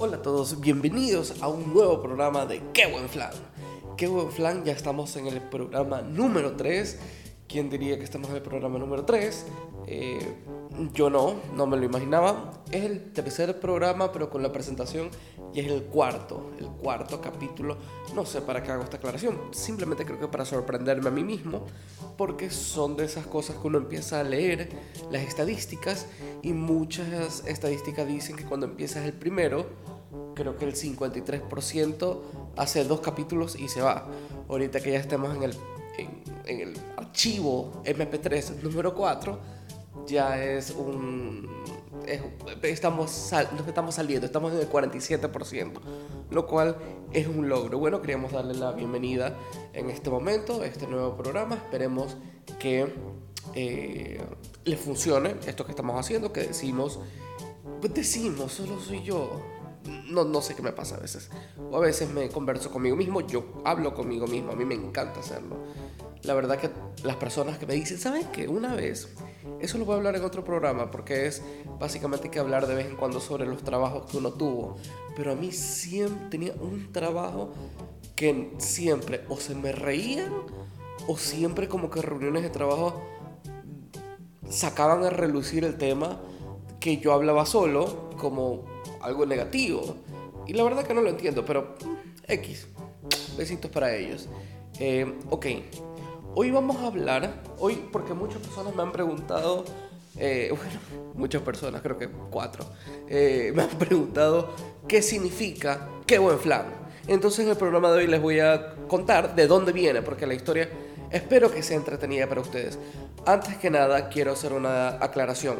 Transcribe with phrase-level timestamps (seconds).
[0.00, 3.32] Hola a todos, bienvenidos a un nuevo programa de Qué buen flan.
[3.96, 7.00] Qué buen flan, ya estamos en el programa número 3.
[7.48, 9.46] ¿Quién diría que estamos en el programa número 3?
[9.88, 10.36] Eh,
[10.92, 12.62] yo no, no me lo imaginaba.
[12.70, 15.10] Es el tercer programa, pero con la presentación
[15.52, 17.76] y es el cuarto, el cuarto capítulo.
[18.14, 21.66] No sé para qué hago esta aclaración, simplemente creo que para sorprenderme a mí mismo,
[22.16, 24.68] porque son de esas cosas que uno empieza a leer
[25.10, 26.06] las estadísticas
[26.42, 29.66] y muchas estadísticas dicen que cuando empiezas el primero,
[30.38, 32.20] creo que el 53%
[32.56, 34.06] hace dos capítulos y se va.
[34.48, 35.54] Ahorita que ya estemos en el,
[36.46, 39.38] en, el archivo MP3 número 4,
[40.06, 41.48] ya es un...
[42.62, 43.32] estamos,
[43.66, 45.72] estamos saliendo, estamos en el 47%,
[46.30, 46.76] lo cual
[47.12, 47.78] es un logro.
[47.78, 49.36] Bueno, queríamos darle la bienvenida
[49.72, 51.56] en este momento a este nuevo programa.
[51.56, 52.16] Esperemos
[52.60, 52.86] que
[53.54, 54.20] eh,
[54.64, 57.00] le funcione esto que estamos haciendo, que decimos,
[57.82, 59.57] decimos, solo soy yo
[60.10, 61.30] no, no sé qué me pasa a veces.
[61.70, 65.20] O a veces me converso conmigo mismo, yo hablo conmigo mismo, a mí me encanta
[65.20, 65.56] hacerlo.
[66.22, 66.70] La verdad que
[67.04, 68.48] las personas que me dicen, ¿sabes qué?
[68.48, 69.08] Una vez,
[69.60, 71.42] eso lo voy a hablar en otro programa, porque es
[71.78, 74.76] básicamente que hablar de vez en cuando sobre los trabajos que uno tuvo.
[75.16, 77.52] Pero a mí siempre tenía un trabajo
[78.16, 80.32] que siempre o se me reían
[81.06, 83.00] o siempre como que reuniones de trabajo
[84.50, 86.20] sacaban a relucir el tema
[86.80, 88.64] que yo hablaba solo, como
[89.00, 89.96] algo negativo.
[90.46, 91.96] Y la verdad que no lo entiendo, pero mm,
[92.28, 92.68] X.
[93.36, 94.28] Besitos para ellos.
[94.80, 95.46] Eh, ok,
[96.34, 99.64] hoy vamos a hablar, hoy porque muchas personas me han preguntado,
[100.16, 102.64] eh, bueno, muchas personas, creo que cuatro,
[103.08, 104.54] eh, me han preguntado
[104.86, 106.66] qué significa qué buen flan.
[107.08, 110.34] Entonces en el programa de hoy les voy a contar de dónde viene, porque la
[110.34, 110.68] historia
[111.10, 112.78] espero que sea entretenida para ustedes.
[113.26, 115.56] Antes que nada, quiero hacer una aclaración.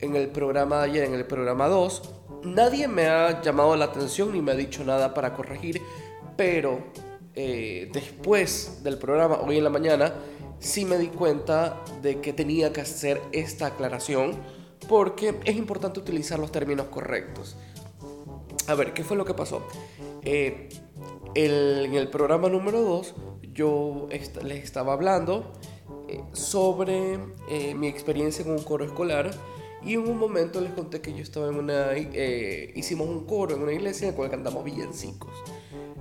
[0.00, 4.32] En el programa de ayer, en el programa 2, Nadie me ha llamado la atención
[4.32, 5.82] ni me ha dicho nada para corregir,
[6.36, 6.78] pero
[7.34, 10.14] eh, después del programa, hoy en la mañana,
[10.60, 14.36] sí me di cuenta de que tenía que hacer esta aclaración
[14.88, 17.56] porque es importante utilizar los términos correctos.
[18.68, 19.66] A ver, ¿qué fue lo que pasó?
[20.22, 20.68] Eh,
[21.34, 23.14] en el programa número 2
[23.52, 25.52] yo les estaba hablando
[26.08, 27.18] eh, sobre
[27.74, 29.30] mi experiencia en un coro escolar
[29.84, 31.92] y en un momento les conté que yo estaba en una...
[31.94, 35.32] Eh, hicimos un coro en una iglesia en la cual cantamos villancicos.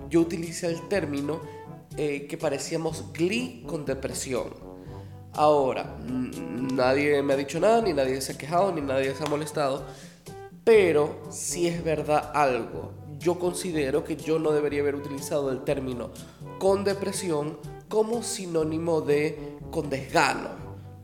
[0.09, 1.41] Yo utilicé el término
[1.95, 4.49] eh, que parecíamos glee con depresión.
[5.33, 9.27] Ahora, nadie me ha dicho nada, ni nadie se ha quejado, ni nadie se ha
[9.27, 9.83] molestado.
[10.63, 16.11] Pero si es verdad algo, yo considero que yo no debería haber utilizado el término
[16.59, 20.49] con depresión como sinónimo de con desgano.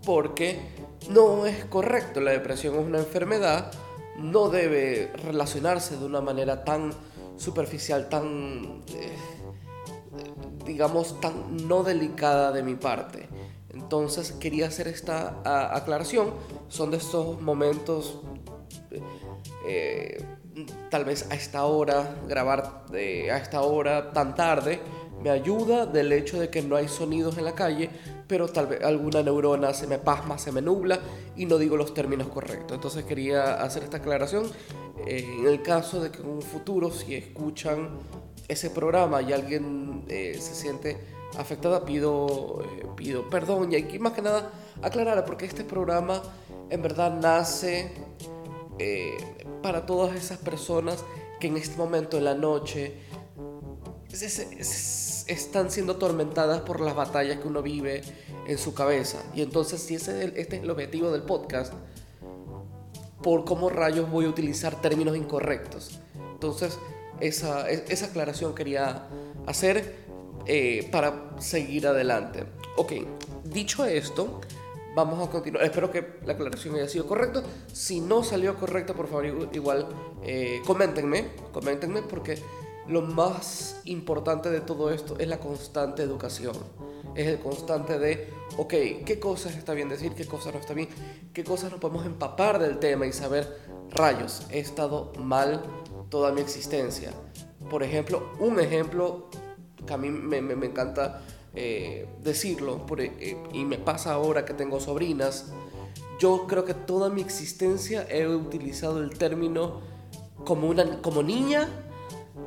[0.06, 0.60] Porque
[1.10, 2.22] no es correcto.
[2.22, 3.72] La depresión es una enfermedad,
[4.18, 6.92] no debe relacionarse de una manera tan
[7.38, 9.18] superficial, tan, eh,
[10.66, 13.28] digamos, tan no delicada de mi parte.
[13.70, 15.42] Entonces quería hacer esta
[15.76, 16.32] aclaración.
[16.70, 18.22] Son de estos momentos,
[19.68, 20.24] eh,
[20.90, 24.80] tal vez a esta hora, grabar a esta hora tan tarde,
[25.24, 27.90] me ayuda del hecho de que no hay sonidos en la calle,
[28.28, 31.00] pero tal vez alguna neurona se me pasma, se me nubla
[31.36, 32.76] y no digo los términos correctos.
[32.76, 34.46] Entonces quería hacer esta aclaración.
[35.06, 37.90] Eh, en el caso de que en un futuro, si escuchan
[38.48, 40.98] ese programa y alguien eh, se siente
[41.38, 44.52] afectada, pido, eh, pido perdón y aquí más que nada
[44.82, 46.22] aclarar, porque este programa
[46.70, 47.92] en verdad nace
[49.62, 51.06] para todas esas personas
[51.40, 52.94] que en este momento de la noche
[54.22, 58.02] están siendo atormentadas por las batallas que uno vive
[58.48, 59.24] en su cabeza.
[59.34, 61.74] Y entonces, si ese es este es el objetivo del podcast,
[63.22, 66.00] ¿por cómo rayos voy a utilizar términos incorrectos?
[66.34, 66.78] Entonces,
[67.20, 69.08] esa, esa aclaración quería
[69.48, 69.96] hacer
[70.46, 72.44] eh, para seguir adelante.
[72.76, 72.94] Ok,
[73.46, 74.42] dicho esto,
[74.96, 75.64] vamos a continuar.
[75.64, 77.44] Espero que la aclaración haya sido correcta.
[77.72, 79.88] Si no salió correcta, por favor, igual
[80.24, 82.38] eh, coméntenme, coméntenme porque
[82.88, 86.56] lo más importante de todo esto es la constante educación.
[87.16, 88.74] Es el constante de, ok,
[89.06, 90.14] ¿qué cosas está bien decir?
[90.14, 90.90] ¿Qué cosas no está bien?
[91.34, 93.60] ¿Qué cosas nos podemos empapar del tema y saber,
[93.92, 95.64] rayos, he estado mal
[96.10, 97.12] toda mi existencia?
[97.70, 99.30] Por ejemplo, un ejemplo
[99.86, 101.22] que a mí me, encanta
[101.56, 105.52] eh, decirlo, eh, y me pasa ahora que tengo sobrinas,
[106.20, 109.82] yo creo que toda mi existencia he utilizado el término
[110.46, 111.70] como, una, como niña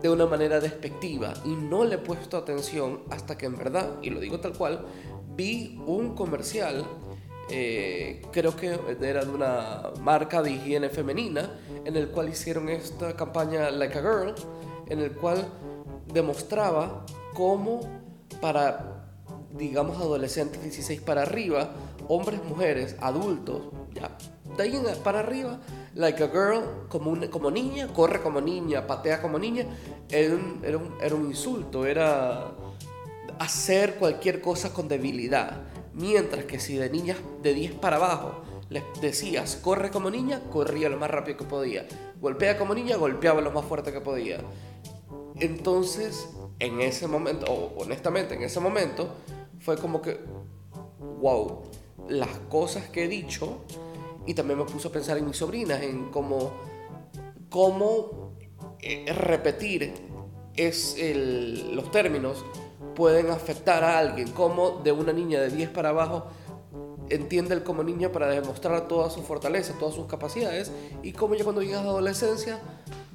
[0.08, 4.10] de una manera despectiva y no le he puesto atención hasta que en verdad, y
[4.10, 4.86] lo digo tal cual,
[5.36, 6.84] vi un comercial
[7.48, 13.14] eh, creo que era de una marca de higiene femenina, en el cual hicieron esta
[13.14, 14.34] campaña Like a Girl,
[14.88, 15.46] en el cual
[16.12, 17.80] demostraba cómo
[18.40, 19.06] para,
[19.56, 21.70] digamos, adolescentes 16 para arriba,
[22.08, 23.62] hombres, mujeres, adultos,
[23.94, 24.16] ya,
[24.56, 25.60] de para arriba,
[25.94, 29.66] Like a Girl, como, como niña, corre como niña, patea como niña,
[30.10, 32.52] era un, era un, era un insulto, era
[33.38, 35.62] hacer cualquier cosa con debilidad.
[35.94, 40.88] Mientras que si de niñas de 10 para abajo les decías corre como niña, corría
[40.88, 41.86] lo más rápido que podía.
[42.20, 44.38] Golpea como niña, golpeaba lo más fuerte que podía.
[45.38, 46.28] Entonces,
[46.58, 49.08] en ese momento, o honestamente en ese momento,
[49.60, 50.18] fue como que,
[51.20, 51.62] wow,
[52.08, 53.64] las cosas que he dicho,
[54.26, 56.52] y también me puso a pensar en mis sobrinas, en cómo,
[57.48, 58.36] cómo
[58.80, 59.92] eh, repetir
[60.54, 60.96] es
[61.72, 62.44] los términos
[62.94, 66.26] pueden afectar a alguien, como de una niña de 10 para abajo
[67.08, 71.44] entiende el como niña para demostrar toda su fortaleza, todas sus capacidades, y como ya
[71.44, 72.58] cuando llegas a adolescencia,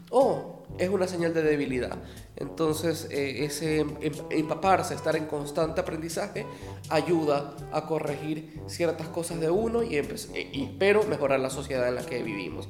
[0.10, 1.98] oh, es una señal de debilidad.
[2.36, 6.46] Entonces, eh, ese em, em, empaparse, estar en constante aprendizaje,
[6.90, 12.06] ayuda a corregir ciertas cosas de uno y, y espero mejorar la sociedad en la
[12.06, 12.68] que vivimos.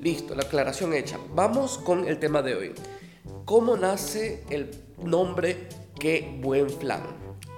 [0.00, 1.18] Listo, la aclaración hecha.
[1.34, 2.72] Vamos con el tema de hoy.
[3.44, 4.70] ¿Cómo nace el
[5.02, 5.68] nombre
[5.98, 7.02] Qué buen flan?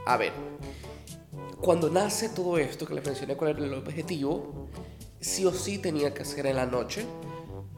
[0.04, 0.32] A ver,
[1.60, 4.68] cuando nace todo esto que les mencioné cuál era el objetivo,
[5.20, 7.04] sí o sí tenía que ser en la noche,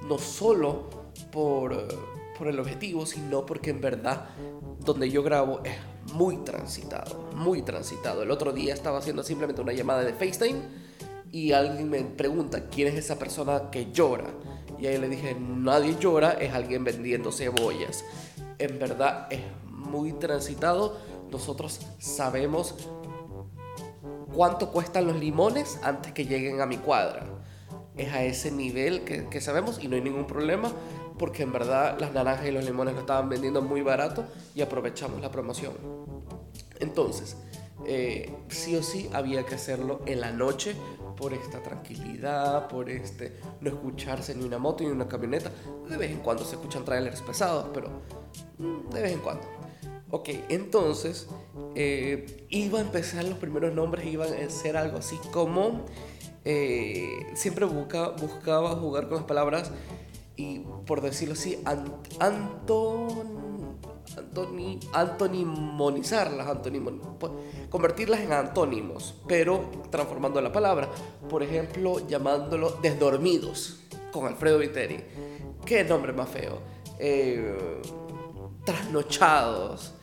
[0.07, 0.91] no solo
[1.31, 4.27] por, por el objetivo, sino porque en verdad
[4.81, 5.75] donde yo grabo es
[6.15, 8.23] muy transitado, muy transitado.
[8.23, 10.61] El otro día estaba haciendo simplemente una llamada de FaceTime
[11.31, 14.31] y alguien me pregunta quién es esa persona que llora.
[14.79, 18.05] Y ahí le dije, nadie llora, es alguien vendiendo cebollas.
[18.59, 20.97] En verdad es muy transitado.
[21.31, 22.75] Nosotros sabemos
[24.33, 27.27] cuánto cuestan los limones antes que lleguen a mi cuadra.
[27.97, 30.73] Es a ese nivel que, sabemos y no hay ningún problema
[31.19, 34.25] porque en verdad las naranjas y los limones lo estaban vendiendo muy barato
[34.55, 35.73] y aprovechamos la promoción.
[36.81, 37.37] Entonces,
[37.87, 40.75] eh, sí o sí había que hacerlo en la noche
[41.17, 45.51] por esta tranquilidad, por este no escucharse ni una moto ni una camioneta.
[45.89, 47.89] De vez en cuando se escuchan trailers pesados, pero
[48.59, 49.43] mm, de vez en cuando.
[50.11, 51.29] Ok, entonces
[51.75, 55.85] eh, iba a empezar los primeros nombres, iban a ser algo así como.
[56.45, 59.71] Eh, siempre busca, buscaba jugar con las palabras
[60.39, 61.61] y, por decirlo así,
[62.21, 63.77] anton,
[64.17, 66.47] antoni, antonimonizarlas,
[67.69, 70.89] convertirlas en antónimos, pero transformando la palabra.
[71.29, 73.81] Por ejemplo, llamándolo desdormidos
[74.13, 75.05] con Alfredo Viteri.
[75.67, 76.61] ¿Qué nombre más feo?
[77.01, 77.83] Eh,
[78.65, 79.95] trasnochados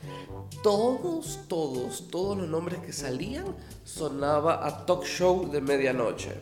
[0.61, 3.45] todos, todos, todos los nombres que salían
[3.83, 6.33] sonaba a talk show de medianoche,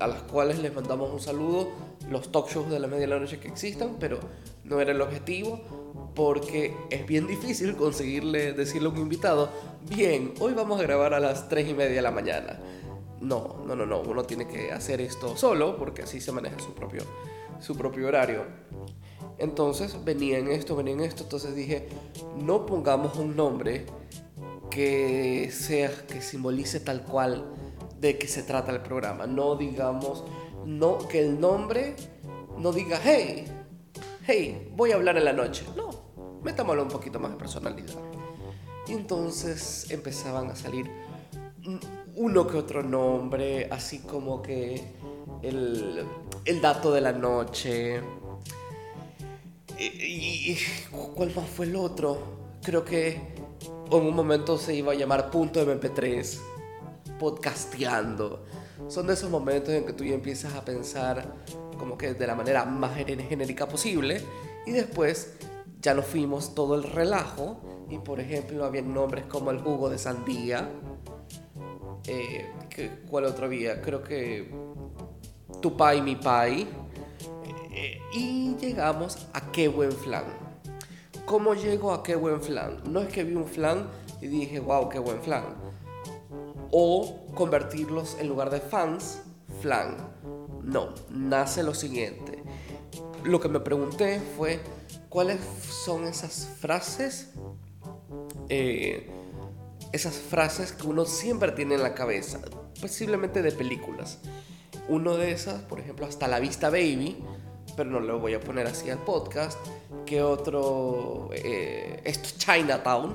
[0.00, 1.68] a las cuales les mandamos un saludo,
[2.10, 4.20] los talk shows de la medianoche que existan, pero
[4.64, 5.60] no era el objetivo
[6.14, 9.48] porque es bien difícil conseguirle decirle a un invitado,
[9.88, 12.58] bien, hoy vamos a grabar a las 3 y media de la mañana.
[13.20, 16.74] No, no, no, no, uno tiene que hacer esto solo porque así se maneja su
[16.74, 17.02] propio,
[17.58, 18.44] su propio horario.
[19.38, 21.88] Entonces venía en esto, venía en esto, entonces dije,
[22.36, 23.86] no pongamos un nombre
[24.70, 27.44] que sea, que simbolice tal cual
[28.00, 29.26] de que se trata el programa.
[29.26, 30.24] No digamos,
[30.64, 31.96] no, que el nombre
[32.58, 33.46] no diga, hey,
[34.26, 35.64] hey, voy a hablar en la noche.
[35.76, 35.90] No,
[36.42, 37.94] metámoslo un poquito más de personalidad.
[38.86, 40.90] Y entonces empezaban a salir
[42.16, 44.92] uno que otro nombre, así como que
[45.42, 46.04] el,
[46.44, 48.02] el dato de la noche,
[49.78, 50.56] ¿Y,
[51.14, 52.18] cuál más fue el otro?
[52.62, 53.20] Creo que
[53.90, 56.38] en un momento se iba a llamar punto MP3,
[57.18, 58.44] podcasteando.
[58.88, 61.34] Son de esos momentos en que tú ya empiezas a pensar
[61.78, 64.20] como que de la manera más genérica posible
[64.66, 65.34] y después
[65.80, 69.98] ya nos fuimos todo el relajo y por ejemplo había nombres como el jugo de
[69.98, 70.68] sandía.
[72.06, 72.50] Eh,
[73.08, 73.80] ¿Cuál otro había?
[73.80, 74.50] Creo que
[75.60, 76.66] tu pai mi pai
[78.14, 80.24] y llegamos a qué buen flan.
[81.26, 82.80] ¿Cómo llego a qué buen flan?
[82.86, 83.88] No es que vi un flan
[84.20, 85.44] y dije, wow, qué buen flan.
[86.70, 89.22] O convertirlos en lugar de fans,
[89.60, 89.96] flan.
[90.62, 92.42] No, nace lo siguiente.
[93.24, 94.60] Lo que me pregunté fue,
[95.08, 97.30] ¿cuáles son esas frases?
[98.48, 99.10] Eh,
[99.92, 102.40] esas frases que uno siempre tiene en la cabeza,
[102.80, 104.18] posiblemente de películas.
[104.88, 107.22] Uno de esas, por ejemplo, hasta la vista baby,
[107.76, 109.58] pero no lo voy a poner así al podcast,
[110.04, 113.14] que otro, eh, esto Chinatown,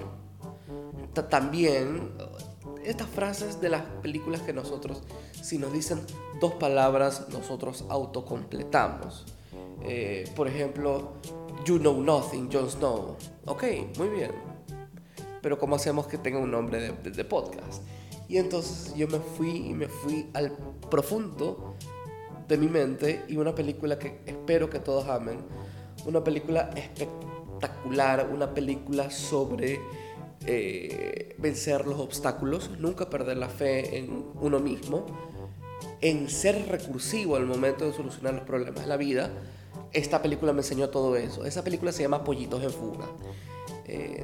[1.29, 2.11] también,
[2.89, 5.03] estas frases de las películas que nosotros,
[5.41, 6.01] si nos dicen
[6.41, 9.25] dos palabras, nosotros autocompletamos.
[9.83, 11.13] Eh, por ejemplo,
[11.65, 13.15] You Know Nothing, Jon Snow.
[13.45, 13.63] Ok,
[13.97, 14.31] muy bien.
[15.41, 17.83] Pero ¿cómo hacemos que tenga un nombre de, de podcast?
[18.27, 20.51] Y entonces yo me fui y me fui al
[20.89, 21.75] profundo
[22.47, 25.39] de mi mente y una película que espero que todos amen.
[26.05, 29.79] Una película espectacular, una película sobre
[30.45, 35.05] eh, vencer los obstáculos, nunca perder la fe en uno mismo,
[36.01, 39.31] en ser recursivo al momento de solucionar los problemas de la vida.
[39.91, 41.45] Esta película me enseñó todo eso.
[41.45, 43.05] Esa película se llama Pollitos en Fuga.
[43.85, 44.23] Eh,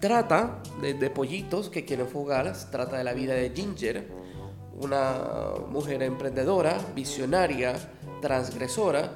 [0.00, 4.06] trata de, pollitos que quieren fugar, trata de la vida de Ginger,
[4.80, 7.74] una mujer emprendedora, visionaria,
[8.20, 9.12] transgresora,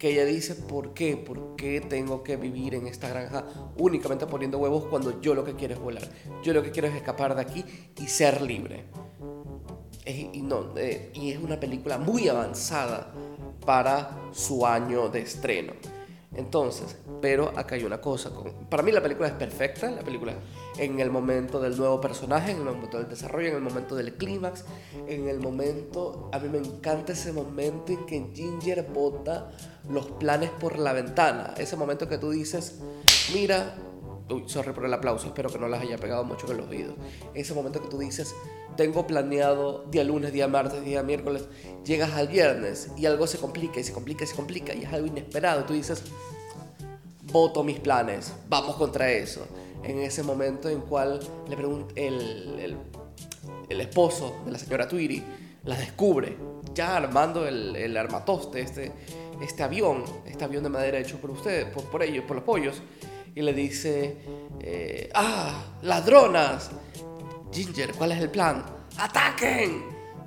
[0.00, 1.18] que ella dice, ¿por qué?
[1.18, 3.44] ¿Por qué tengo que vivir en esta granja
[3.76, 6.08] únicamente poniendo huevos cuando yo lo que quiero es volar?
[6.42, 7.62] Yo lo que quiero es escapar de aquí
[7.98, 8.86] y ser libre.
[10.06, 13.12] y, no, eh, y es una película muy avanzada
[13.66, 15.74] para su año de estreno.
[16.34, 18.30] Entonces, pero acá hay una cosa.
[18.68, 20.34] para mí la película es perfecta, la película
[20.78, 24.14] en el momento del nuevo personaje, en el momento del desarrollo, en el momento del
[24.14, 24.64] clímax,
[25.08, 29.50] en el momento, a mí me encanta ese momento en que Ginger bota
[29.88, 31.54] los planes por la ventana.
[31.56, 32.78] Ese momento que tú dices,
[33.34, 33.74] mira,
[34.30, 36.94] uy, sorry por el aplauso, espero que no las haya pegado mucho con los oídos.
[37.34, 38.34] Ese momento que tú dices,
[38.76, 41.44] tengo planeado día lunes, día martes, día miércoles,
[41.84, 44.92] llegas al viernes y algo se complica y se complica y se complica y es
[44.92, 45.64] algo inesperado.
[45.64, 46.02] Tú dices,
[47.32, 49.46] voto mis planes, vamos contra eso.
[49.82, 52.76] En ese momento en cual le pregunta el,
[53.68, 55.22] el, esposo de la señora Tweety,
[55.64, 56.36] la descubre,
[56.74, 58.92] ya armando el, el armatoste, este,
[59.40, 62.82] este avión, este avión de madera hecho por ustedes, por, por ellos, por los pollos,
[63.34, 64.16] y le dice,
[64.60, 66.70] eh, ah, ladronas,
[67.52, 68.64] Ginger, ¿cuál es el plan?
[68.96, 69.84] ¡Ataquen!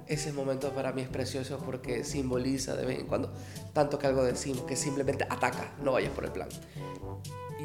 [0.07, 3.31] Ese momento para mí es precioso porque simboliza de vez en cuando
[3.72, 6.50] tanto que algo decimos, que simplemente ataca, no vayas por el plan.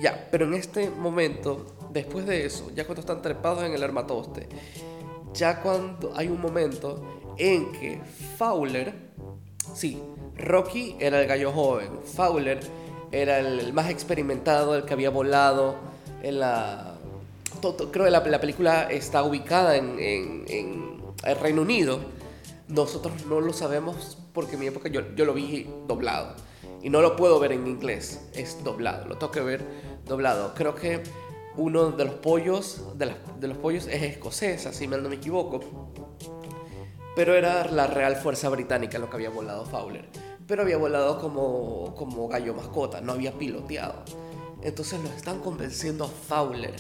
[0.01, 4.49] Ya, pero en este momento, después de eso, ya cuando están trepados en el armatoste,
[5.35, 8.01] ya cuando hay un momento en que
[8.37, 8.95] Fowler,
[9.75, 10.01] sí,
[10.37, 12.61] Rocky era el gallo joven, Fowler
[13.13, 15.77] era el más experimentado, el que había volado
[16.23, 16.99] en la
[17.61, 20.45] creo que la, película está ubicada en,
[21.25, 22.01] el Reino Unido.
[22.69, 26.35] Nosotros no lo sabemos porque en mi época yo, yo lo vi doblado.
[26.83, 29.65] Y no lo puedo ver en inglés, es doblado, lo tengo que ver
[30.07, 30.55] doblado.
[30.55, 31.03] Creo que
[31.57, 35.61] uno de los pollos, de, de los pollos es escocés, así mal no me equivoco.
[37.17, 40.09] Pero era la Real Fuerza Británica lo que había volado Fowler.
[40.49, 44.03] Pero había volado como, como gallo mascota, no había piloteado.
[44.63, 46.75] Entonces nos están convenciendo a Fowler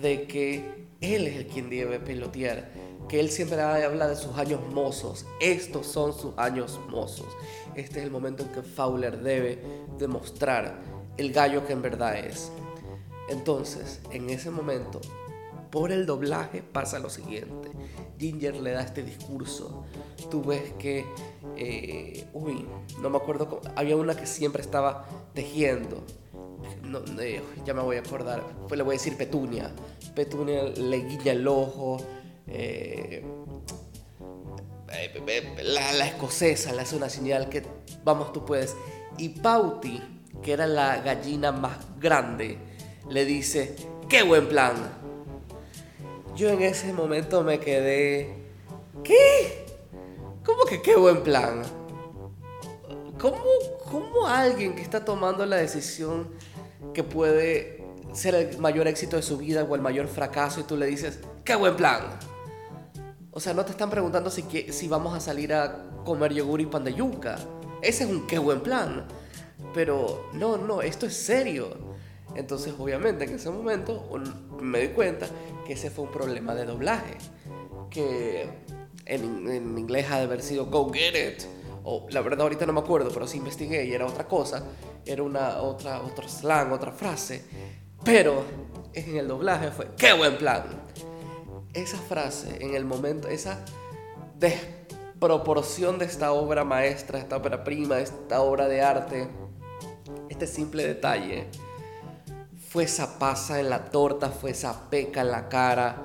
[0.00, 2.70] de que él es el quien debe pilotear,
[3.08, 5.24] que él siempre habla de sus años mozos.
[5.40, 7.26] Estos son sus años mozos.
[7.74, 9.64] Este es el momento en que Fowler debe
[9.98, 10.82] demostrar
[11.16, 12.52] el gallo que en verdad es.
[13.30, 15.00] Entonces, en ese momento,
[15.70, 17.70] por el doblaje pasa lo siguiente.
[18.18, 19.84] Ginger le da este discurso.
[20.28, 21.04] Tú ves que,
[21.56, 22.66] eh, uy,
[23.00, 26.04] no me acuerdo, cómo, había una que siempre estaba tejiendo
[26.82, 27.00] no,
[27.64, 29.70] ya me voy a acordar, pues le voy a decir Petunia.
[30.14, 31.98] Petunia le guiña el ojo.
[32.46, 33.24] Eh,
[34.92, 37.62] eh, la, escocesa le hace una señal que
[38.04, 38.76] vamos, tú puedes.
[39.18, 40.02] Y Pauti,
[40.42, 42.58] que era la gallina más grande,
[43.08, 43.76] le dice,
[44.08, 44.74] ¡qué buen plan!
[46.36, 48.34] Yo en ese momento me quedé,
[49.04, 49.59] ¿qué?
[50.50, 51.62] ¿Cómo que qué buen plan?
[53.20, 53.40] ¿Cómo,
[53.88, 56.28] ¿Cómo alguien que está tomando la decisión
[56.92, 60.76] que puede ser el mayor éxito de su vida o el mayor fracaso y tú
[60.76, 62.18] le dices, qué buen plan.
[63.30, 64.42] O sea, no te están preguntando si,
[64.72, 67.38] si vamos a salir a comer yogur y pan de yuca.
[67.80, 69.06] Ese es un qué buen plan.
[69.72, 71.76] Pero no, no, esto es serio.
[72.34, 74.04] Entonces, obviamente, en ese momento
[74.60, 75.28] me di cuenta
[75.64, 77.18] que ese fue un problema de doblaje.
[77.88, 78.48] Que
[79.10, 81.44] en, en inglés ha de haber sido go get it
[81.84, 84.64] o la verdad ahorita no me acuerdo, pero sí investigué y era otra cosa,
[85.04, 87.44] era una otra otro slang, otra frase,
[88.04, 88.44] pero
[88.92, 90.64] en el doblaje fue qué buen plan.
[91.72, 93.64] Esa frase en el momento, esa
[94.38, 99.28] desproporción de esta obra maestra, esta obra prima, esta obra de arte,
[100.28, 101.46] este simple detalle,
[102.68, 106.02] fue esa pasa en la torta, fue esa peca en la cara,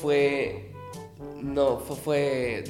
[0.00, 0.72] fue
[1.42, 2.64] no, fue, fue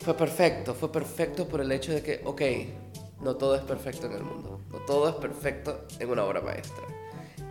[0.00, 2.42] fue perfecto, fue perfecto por el hecho de que, ok,
[3.20, 6.84] no todo es perfecto en el mundo, no todo es perfecto en una obra maestra.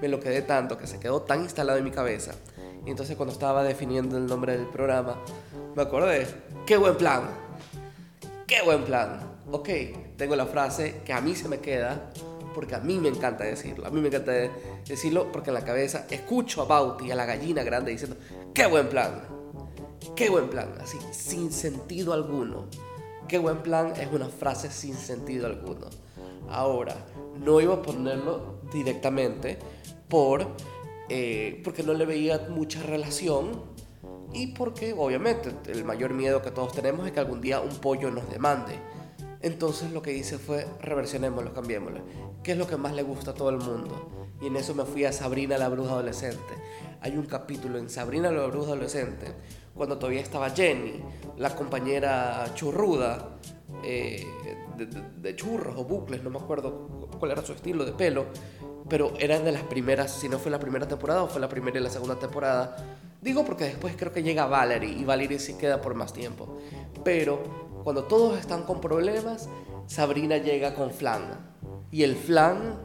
[0.02, 2.34] Me lo quedé tanto que se quedó tan instalado en mi cabeza
[2.86, 5.22] Y entonces cuando estaba definiendo el nombre del programa,
[5.76, 6.26] me acordé,
[6.66, 7.30] qué buen plan,
[8.48, 9.38] qué buen plan.
[9.52, 9.70] Ok,
[10.18, 12.12] tengo la frase que a mí se me queda,
[12.56, 13.86] porque a mí me encanta decirlo.
[13.86, 14.32] A mí me encanta
[14.88, 18.18] decirlo porque en la cabeza escucho a Bauti, a la gallina grande, diciendo,
[18.54, 19.37] qué buen plan,
[20.16, 22.66] qué buen plan, así, sin sentido alguno.
[23.28, 25.88] Qué buen plan es una frase sin sentido alguno.
[26.50, 26.96] Ahora,
[27.44, 29.58] no iba a ponerlo directamente
[30.08, 30.48] por,
[31.10, 33.64] eh, porque no le veía mucha relación
[34.34, 38.12] y porque obviamente el mayor miedo que todos tenemos es que algún día un pollo
[38.12, 38.80] nos demande.
[39.42, 42.02] Entonces lo que hice fue reversionémoslo, cambiémoslo.
[42.44, 44.10] ¿Qué es lo que más le gusta a todo el mundo?
[44.42, 46.54] Y en eso me fui a Sabrina la bruja adolescente.
[47.02, 49.34] Hay un capítulo en Sabrina la bruja adolescente
[49.78, 51.02] cuando todavía estaba Jenny,
[51.38, 53.38] la compañera churruda
[53.84, 54.26] eh,
[54.78, 58.26] de, churros o bucles, no me acuerdo cuál era su estilo de pelo,
[58.90, 61.80] pero eran de las primeras, si no fue la primera temporada o fue la primera
[61.80, 62.78] y la segunda temporada.
[63.22, 66.58] Digo porque después creo que llega Valerie y Valerie sí queda por más tiempo.
[67.04, 67.42] Pero
[67.84, 69.50] cuando todos están con problemas,
[69.88, 71.56] Sabrina llega con flan
[71.92, 72.80] y el flan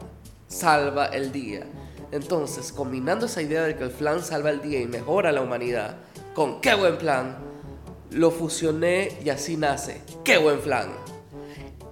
[0.47, 1.67] salva el día.
[2.11, 5.97] Entonces, combinando esa idea de que el flan salva el día y mejora la humanidad,
[6.35, 7.37] con qué buen plan,
[8.11, 10.01] lo fusioné y así nace.
[10.25, 10.91] ¡Qué buen plan!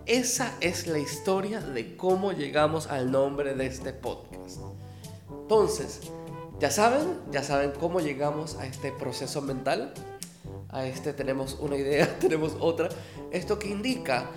[0.06, 4.58] Esa es la historia de cómo llegamos al nombre de este podcast.
[5.30, 6.00] Entonces,
[6.58, 9.92] ya saben, ya saben cómo llegamos a este proceso mental.
[10.68, 12.88] A este tenemos una idea, tenemos otra.
[13.30, 14.30] Esto que indica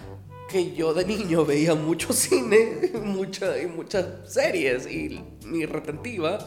[0.49, 6.37] que yo de niño veía mucho cine mucha, y muchas series y mi retentiva.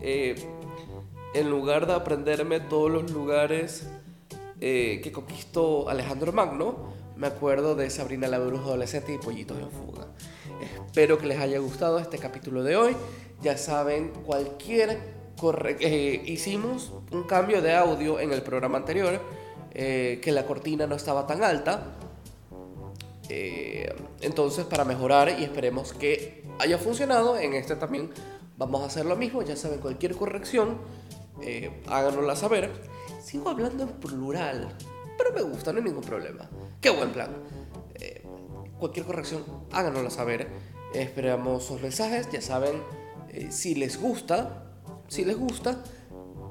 [0.00, 0.36] Eh,
[1.34, 3.86] en lugar de aprenderme todos los lugares
[4.60, 9.70] eh, que conquistó Alejandro Magno, me acuerdo de Sabrina la Bruja Adolescente y Pollitos en
[9.70, 10.06] Fuga.
[10.86, 12.96] Espero que les haya gustado este capítulo de hoy.
[13.40, 14.98] Ya saben, cualquier
[15.36, 19.20] corre eh, hicimos un cambio de audio en el programa anterior,
[19.72, 21.96] eh, que la cortina no estaba tan alta.
[24.20, 28.10] entonces, para mejorar y esperemos que haya funcionado, en este también
[28.58, 29.42] vamos a hacer lo mismo.
[29.42, 30.76] Ya saben, cualquier corrección
[31.40, 32.70] eh, háganosla saber.
[33.22, 34.76] Sigo hablando en plural,
[35.16, 36.48] pero me gusta, no hay ningún problema.
[36.80, 37.30] Qué buen plan.
[37.94, 38.22] Eh,
[38.78, 40.48] cualquier corrección, háganosla saber.
[40.94, 42.82] esperamos sus mensajes, ya saben,
[43.30, 44.74] eh, si les gusta,
[45.08, 45.82] si les gusta,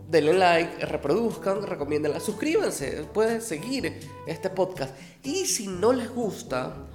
[0.10, 4.96] denle like, reproduzcan, recomiéndenla, suscríbanse, pueden seguir este podcast.
[5.24, 6.88] Y si no les gusta,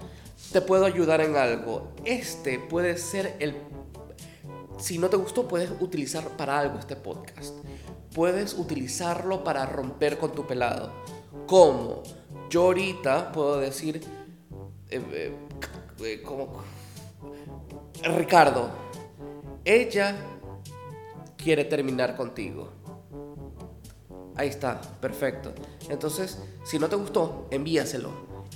[0.52, 1.92] te puedo ayudar en algo.
[2.04, 3.54] Este puede ser el...
[4.86, 7.54] Si no te gustó, puedes utilizar para algo este podcast
[8.16, 10.90] puedes utilizarlo para romper con tu pelado.
[11.46, 12.02] ¿Cómo?
[12.48, 14.00] Yo ahorita puedo decir,
[14.88, 15.36] eh,
[16.00, 16.62] eh, como,
[18.02, 18.70] Ricardo,
[19.66, 20.16] ella
[21.36, 22.70] quiere terminar contigo.
[24.34, 25.52] Ahí está, perfecto.
[25.90, 28.10] Entonces, si no te gustó, envíaselo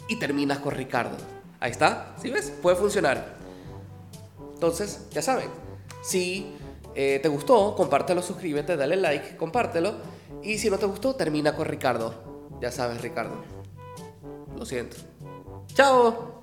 [0.09, 1.19] y terminas con Ricardo.
[1.61, 2.51] Ahí está, ¿sí ves?
[2.63, 3.37] Puede funcionar.
[4.55, 5.51] Entonces, ya saben,
[6.03, 6.57] si
[6.95, 7.75] eh, ¿Te gustó?
[7.77, 9.95] Compártelo, suscríbete, dale like, compártelo.
[10.43, 12.49] Y si no te gustó, termina con Ricardo.
[12.61, 13.37] Ya sabes, Ricardo.
[14.57, 14.97] Lo siento.
[15.75, 16.40] ¡Chao!